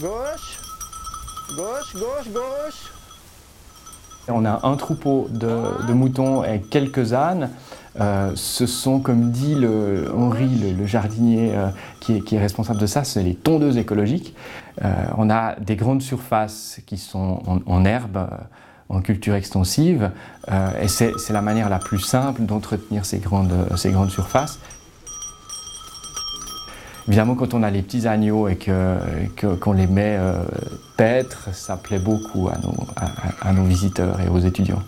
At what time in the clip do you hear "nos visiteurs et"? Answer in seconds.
33.52-34.28